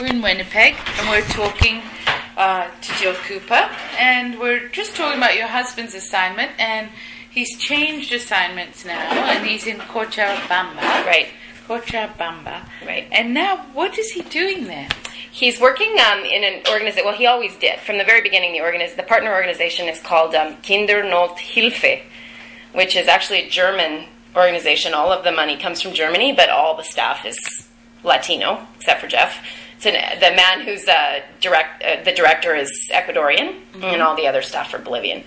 [0.00, 1.82] We're in Winnipeg and we're talking
[2.38, 6.88] uh, to Jill Cooper and we're just talking about your husband's assignment and
[7.30, 11.04] he's changed assignments now and he's in Cochabamba.
[11.04, 11.26] Right.
[11.68, 12.66] Cochabamba.
[12.86, 13.08] Right.
[13.12, 14.88] And now what is he doing there?
[15.30, 17.04] He's working um, in an organization.
[17.04, 18.54] Well, he always did from the very beginning.
[18.54, 22.00] The organiz- the partner organization is called um, Kindernothilfe,
[22.72, 24.94] which is actually a German organization.
[24.94, 27.68] All of the money comes from Germany, but all the staff is
[28.02, 29.42] Latino, except for Geoff.
[29.86, 31.82] An, the man who's uh, direct.
[31.82, 35.24] Uh, the director is Ecuadorian, and all the other staff are Bolivian.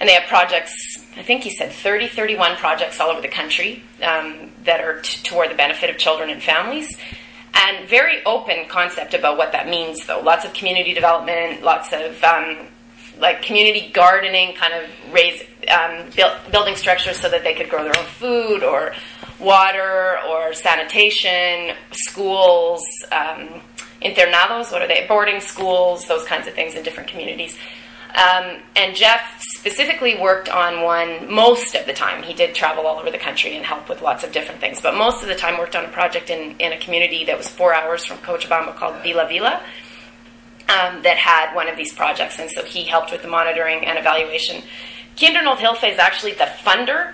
[0.00, 0.74] And they have projects.
[1.16, 5.22] I think he said 30, 31 projects all over the country um, that are t-
[5.24, 6.96] toward the benefit of children and families
[7.54, 12.22] and very open concept about what that means though lots of community development lots of
[12.22, 12.66] um,
[13.18, 17.82] like community gardening kind of raise um, build, building structures so that they could grow
[17.82, 18.94] their own food or
[19.40, 23.60] water or sanitation schools um,
[24.02, 27.56] internados what are they boarding schools those kinds of things in different communities
[28.14, 32.22] um, and Geoff specifically worked on one most of the time.
[32.22, 34.96] He did travel all over the country and help with lots of different things, but
[34.96, 37.74] most of the time worked on a project in, in a community that was four
[37.74, 39.60] hours from Cochabamba called Vila Vila
[40.68, 42.38] um, that had one of these projects.
[42.38, 44.62] And so he helped with the monitoring and evaluation.
[45.16, 47.12] Kindernothilfe is actually the funder,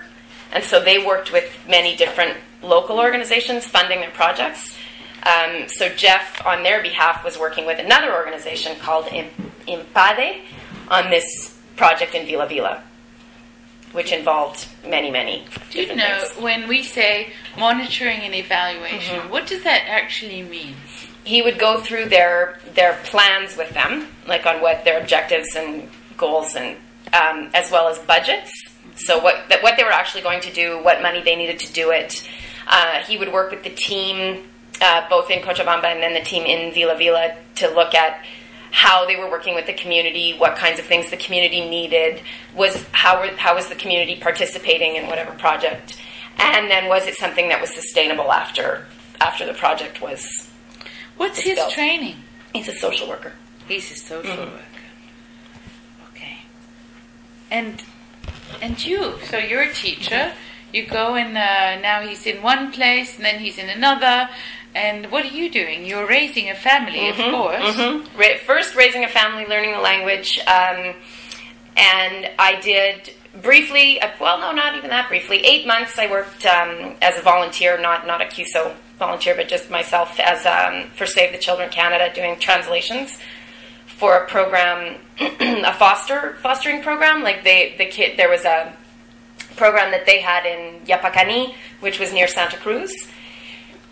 [0.51, 4.77] and so they worked with many different local organizations funding their projects.
[5.25, 9.07] Um, so Geoff, on their behalf, was working with another organization called
[9.67, 10.41] Impade
[10.89, 12.83] on this project in Vila Vila,
[13.91, 15.45] which involved many, many.
[15.71, 16.41] Do you know things.
[16.41, 19.29] when we say monitoring and evaluation, Mm-hmm.
[19.29, 20.75] what does that actually mean?
[21.23, 25.89] He would go through their their plans with them, like on what their objectives and
[26.17, 26.77] goals, and
[27.13, 28.51] um, as well as budgets.
[28.95, 31.73] So what that, what they were actually going to do, what money they needed to
[31.73, 32.29] do it.
[32.67, 34.43] Uh, he would work with the team,
[34.81, 38.23] uh, both in Cochabamba and then the team in Vila Vila, to look at
[38.71, 42.21] how they were working with the community, what kinds of things the community needed,
[42.55, 45.97] was how were, how was the community participating in whatever project,
[46.37, 48.85] and then was it something that was sustainable after
[49.21, 50.49] after the project was.
[51.15, 51.71] What's It's his built.
[51.71, 52.17] training?
[52.53, 53.31] He's a social worker.
[53.67, 54.51] He's a social Mm-hmm.
[54.51, 54.63] worker.
[56.13, 56.37] Okay.
[57.49, 57.81] And
[58.61, 60.33] and you, so you're a teacher.
[60.73, 64.27] You go and uh, now he's in one place, and then he's in another.
[64.75, 65.85] And what are you doing?
[65.85, 67.63] You're raising a family, of course.
[67.63, 68.19] Mm-hmm.
[68.19, 70.93] Ra- first, raising a family, learning the language, um,
[71.77, 74.01] and I did briefly.
[74.01, 75.37] Uh, well, no, not even that briefly.
[75.45, 75.97] Eight months.
[75.97, 80.45] I worked um, as a volunteer, not not a CUSO volunteer, but just myself as
[80.45, 83.17] um, for Save the Children Canada, doing translations
[83.85, 87.23] for a program, a foster fostering program.
[87.23, 88.75] Like they, the kid, there was a
[89.55, 92.93] program that they had in Yapacani, which was near Santa Cruz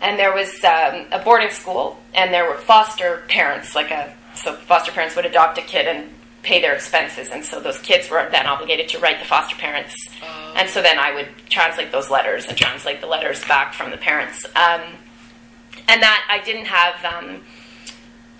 [0.04, 4.54] and there was um, a boarding school, and there were foster parents, like a so
[4.54, 6.10] foster parents would adopt a kid and
[6.42, 9.94] pay their expenses, and so those kids were then obligated to write the foster parents,
[10.56, 13.96] and so then I would translate those letters and translate the letters back from the
[13.96, 14.82] parents, um,
[15.88, 17.04] and that I didn't have.
[17.04, 17.40] Um,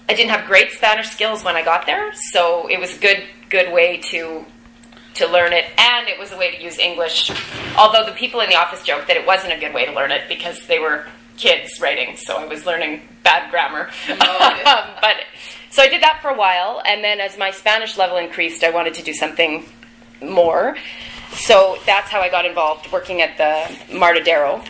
[0.07, 3.25] I didn't have great Spanish skills when I got there, so it was a good
[3.49, 4.45] good way to
[5.15, 7.31] to learn it, and it was a way to use English.
[7.79, 10.11] Although the people in the office joked that it wasn't a good way to learn
[10.11, 13.91] it because they were kids writing, so I was learning bad grammar.
[14.65, 15.17] Um, but
[15.71, 18.71] so I did that for a while, and then as my Spanish level increased, I
[18.71, 19.65] wanted to do something
[20.23, 20.77] more.
[21.33, 24.67] So that's how I got involved working at the Martadero,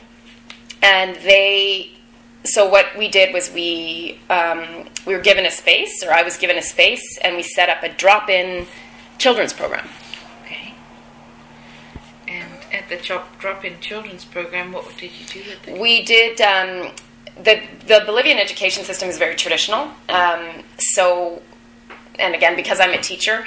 [0.83, 1.91] and they.
[2.45, 6.37] So what we did was we um, we were given a space, or I was
[6.37, 8.67] given a space, and we set up a drop-in
[9.19, 9.89] children's program.
[12.89, 15.81] The drop, drop-in children's program, what did you do with it?
[15.81, 16.41] We did.
[16.41, 16.93] Um,
[17.43, 19.89] the the Bolivian education system is very traditional.
[20.09, 21.43] Um, so,
[22.19, 23.47] and again, because I'm a teacher,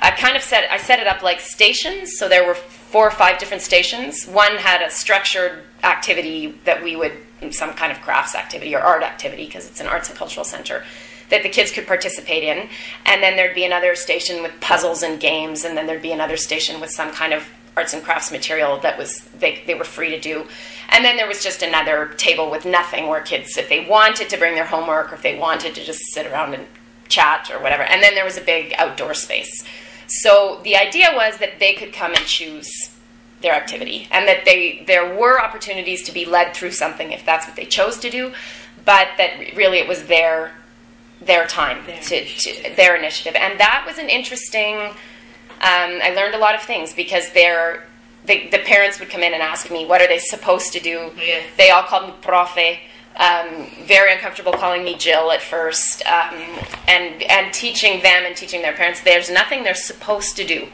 [0.00, 2.18] I kind of set I set it up like stations.
[2.18, 4.26] So there were four or five different stations.
[4.26, 7.12] One had a structured activity that we would
[7.50, 10.84] some kind of crafts activity or art activity because it's an arts and cultural center
[11.30, 12.68] that the kids could participate in.
[13.06, 16.36] And then there'd be another station with puzzles and games, and then there'd be another
[16.36, 17.44] station with some kind of
[17.78, 20.46] arts and crafts material that was they, they were free to do.
[20.88, 24.36] And then there was just another table with nothing where kids, if they wanted to
[24.36, 26.66] bring their homework or if they wanted to just sit around and
[27.08, 27.84] chat or whatever.
[27.84, 29.64] And then there was a big outdoor space.
[30.08, 32.68] So the idea was that they could come and choose
[33.42, 37.46] their activity and that they there were opportunities to be led through something if that's
[37.46, 38.32] what they chose to do,
[38.84, 40.52] but that really it was their
[41.20, 43.34] their time Their to, to their initiative.
[43.36, 44.94] And that was an interesting
[45.60, 47.84] um, I learned a lot of things because they're
[48.24, 51.10] the, the parents would come in and ask me what are they supposed to do
[51.16, 51.44] Yes.
[51.56, 52.78] they all called me profe
[53.16, 56.34] Um, very uncomfortable calling me Jill at first, um,
[56.86, 59.00] and and teaching them and teaching their parents.
[59.00, 60.68] There's nothing they're supposed to do.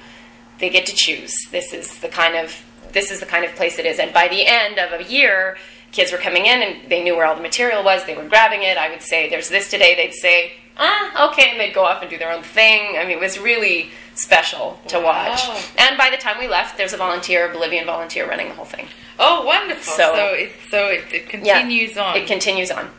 [0.58, 1.32] They get to choose.
[1.50, 3.98] This is the kind of this is the kind of place it is.
[3.98, 5.56] And by the end of a year,
[5.90, 8.04] kids were coming in and they knew where all the material was.
[8.04, 8.76] They were grabbing it.
[8.76, 12.10] I would say, "There's this today." They'd say, "Ah, okay," and they'd go off and
[12.10, 12.96] do their own thing.
[12.98, 15.40] I mean, it was really special to watch.
[15.78, 18.64] And by the time we left, there's a volunteer, a Bolivian volunteer, running the whole
[18.64, 18.88] thing.
[19.18, 19.92] Oh, wonderful!
[19.94, 22.16] So- So, it so it, it Yeah, continues on.
[22.16, 22.90] It continues on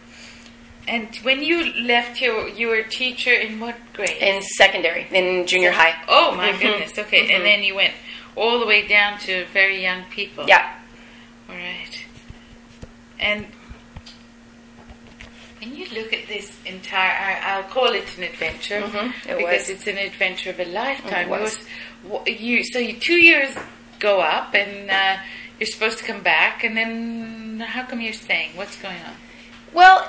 [0.87, 4.11] and when you left, you you were a teacher in what grade?
[4.21, 5.95] in secondary, in junior high.
[6.07, 6.59] oh my Mhm.
[6.61, 6.97] goodness!
[6.97, 7.35] Okay, Mhm.
[7.35, 7.93] and then you went
[8.35, 10.45] all the way down to very young people.
[10.47, 10.63] Yeah.
[11.49, 12.05] All right.
[13.19, 13.47] And
[15.65, 19.61] when you look at this entire, I, I'll call it an adventure Mhm, it because
[19.61, 19.69] was.
[19.69, 21.27] it's an adventure of a lifetime.
[21.27, 21.57] It was.
[21.57, 23.55] Yours- you so you two years
[23.99, 25.17] go up and uh,
[25.59, 28.55] you're supposed to come back, and then how come you're staying?
[28.55, 29.13] What's going on?
[29.73, 30.07] Well,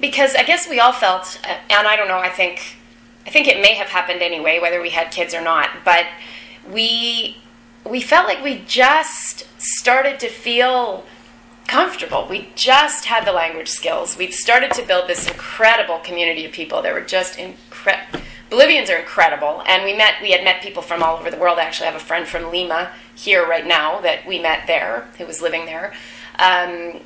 [0.00, 2.18] because I guess we all felt, uh, and I don't know.
[2.18, 2.76] I think,
[3.26, 5.68] I think it may have happened anyway, whether we had kids or not.
[5.84, 6.06] But
[6.68, 7.36] we
[7.84, 11.04] we felt like we just started to feel
[11.68, 12.26] comfortable.
[12.28, 14.16] We just had the language skills.
[14.16, 18.20] We'd started to build this incredible community of people that were just incredible.
[18.50, 20.14] Bolivians are incredible, and we met.
[20.22, 21.58] We had met people from all over the world.
[21.58, 25.26] I actually have a friend from Lima here right now that we met there, who
[25.26, 25.92] was living there.
[26.38, 27.00] Um,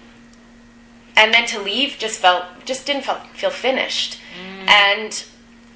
[1.17, 4.19] and then to leave just felt just didn't felt, feel finished
[4.69, 5.25] and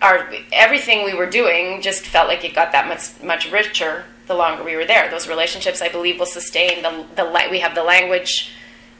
[0.02, 4.34] our everything we were doing just felt like it got that much much richer the
[4.34, 7.82] longer we were there those relationships i believe will sustain the, the we have the
[7.82, 8.50] language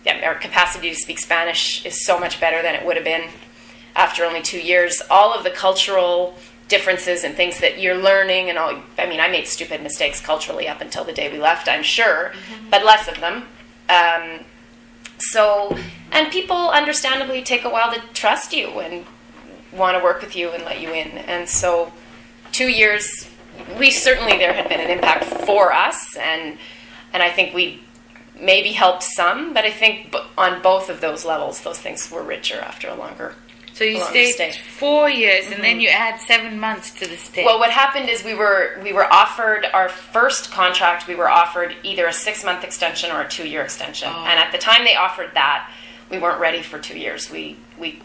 [0.08, 3.28] our capacity to speak spanish is so much better than it would have been
[3.94, 5.02] after only two years.
[5.10, 6.36] All of the cultural
[6.68, 10.66] differences and things that you're learning and all i mean i made stupid mistakes culturally
[10.66, 12.32] up until the day we left i'm sure
[12.70, 13.44] but less of them.
[13.88, 14.40] Um,
[15.18, 15.76] so,
[16.12, 19.06] and people understandably take a while to trust you and
[19.72, 21.08] want to work with you and let you in.
[21.18, 21.92] And so,
[22.52, 23.28] two years,
[23.78, 26.58] we certainly there had been an impact for us, and
[27.12, 27.82] and I think we
[28.40, 32.22] maybe helped some, but I think b- on both of those levels, those things were
[32.22, 33.34] richer after a longer.
[33.76, 34.52] So you stayed stay.
[34.52, 35.80] four years, and then mm-hmm.
[35.80, 37.44] you add seven months to the stay.
[37.44, 41.06] Well, what happened is we were we were offered our first contract.
[41.06, 44.08] We were offered either a six month extension or a two year extension.
[44.10, 44.24] Oh.
[44.24, 45.70] And at the time they offered that,
[46.10, 47.30] we weren't ready for two years.
[47.30, 48.00] We we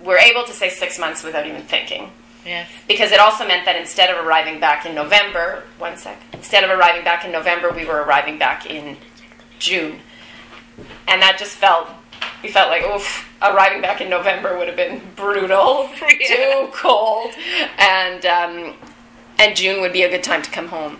[0.00, 2.12] were able to say six months without even thinking.
[2.44, 2.68] yes.
[2.86, 6.70] Because it also meant that instead of arriving back in November, one sec, instead of
[6.70, 8.96] arriving back in November, we were arriving back in
[9.58, 10.00] June.
[11.08, 11.88] And that just felt,
[12.42, 15.88] we felt like, oof, arriving back in November would have been brutal,
[16.20, 16.26] Yeah.
[16.28, 17.32] too cold.
[17.78, 18.74] And, um,
[19.38, 20.98] and June would be a good time to come home.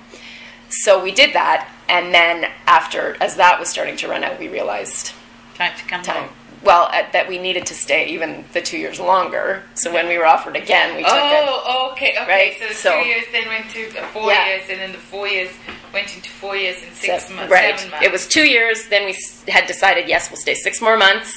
[0.68, 1.70] So we did that.
[1.88, 5.12] And then after, as that was starting to run out, we realized
[5.54, 6.24] Time to come time.
[6.24, 6.32] home.
[6.62, 9.62] Well, uh, that we needed to stay even the two years longer.
[9.74, 11.18] So when we were offered again, we took it.
[11.48, 12.26] Oh, okay, okay.
[12.26, 14.46] Right, So the so- two years then went to four Yeah.
[14.48, 15.50] years, and then the four years
[15.96, 17.74] went into four years and six Se- months, right.
[17.78, 18.06] seven months.
[18.06, 18.88] It was two years.
[18.88, 19.14] Then we
[19.50, 21.30] had decided, yes, we'll stay six more months.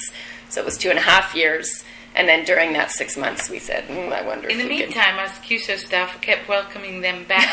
[0.50, 1.84] So it was two and a half years.
[2.12, 4.86] And then during that six months, we said, mm, I wonder In if the could-
[4.88, 7.48] meantime, us CUSO staff kept welcoming them back.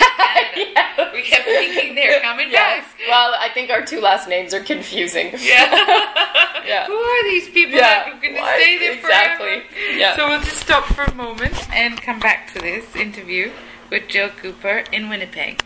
[1.13, 2.83] We kept thinking they're coming Yes.
[2.83, 2.95] back.
[3.07, 5.27] Well, I think our two last names are confusing.
[5.39, 5.69] Yeah.
[6.67, 6.85] Yeah.
[6.87, 8.03] Who are these people Yeah.
[8.03, 9.47] that are going to stay there exactly.
[9.61, 9.97] forever?
[9.97, 10.15] Yeah.
[10.17, 13.51] So we'll just stop for a moment and come back to this interview
[13.89, 15.63] with Jill Cooper in Winnipeg.